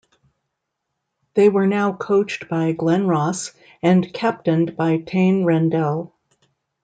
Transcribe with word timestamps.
They 1.35 1.47
were 1.47 1.67
now 1.67 1.93
coached 1.93 2.49
by 2.49 2.71
Glenn 2.71 3.05
Ross 3.05 3.51
and 3.83 4.11
captained 4.11 4.75
by 4.75 4.97
Taine 4.97 5.45
Randell. 5.45 6.15